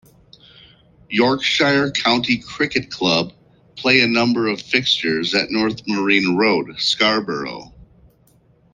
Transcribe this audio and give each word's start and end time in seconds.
Yorkshire 1.11 1.91
County 1.91 2.35
Cricket 2.39 2.89
Club, 2.89 3.33
play 3.75 4.01
a 4.01 4.07
number 4.07 4.47
of 4.47 4.59
fixtures 4.59 5.35
at 5.35 5.51
North 5.51 5.83
Marine 5.87 6.35
Road, 6.35 6.79
Scarborough. 6.79 7.71